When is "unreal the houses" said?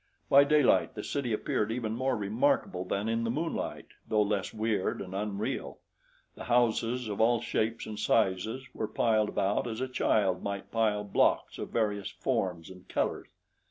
5.13-7.07